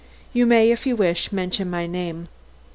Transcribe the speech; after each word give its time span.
You 0.33 0.47
may, 0.47 0.71
if 0.71 0.87
you 0.87 0.95
wish, 0.95 1.31
mention 1.31 1.69
my 1.69 1.85
name." 1.85 2.27